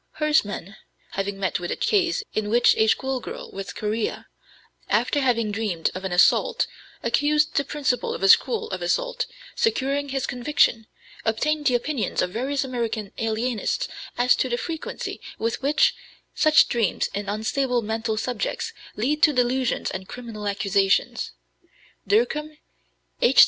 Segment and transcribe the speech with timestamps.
[0.13, 0.77] Hersman
[1.11, 4.25] having met with a case in which a school girl with chorea,
[4.89, 6.65] after having dreamed of an assault,
[7.03, 10.87] accused the principal of a school of assault, securing his conviction
[11.23, 13.87] obtained the opinions of various American alienists
[14.17, 15.93] as to the frequency with which
[16.33, 21.33] such dreams in unstable mental subjects lead to delusions and criminal accusations.
[22.07, 22.57] Dercum,
[23.21, 23.39] H.